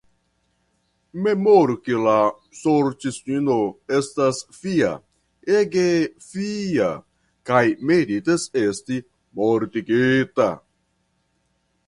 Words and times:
Memoru 1.25 1.73
ke 1.87 1.97
la 2.05 2.13
Sorĉistino 2.59 3.57
estas 3.99 4.39
Fia, 4.61 4.89
ege 5.59 5.85
Fia, 6.29 6.87
kaj 7.51 7.63
meritas 7.91 8.47
esti 8.63 8.97
mortigita. 9.43 10.49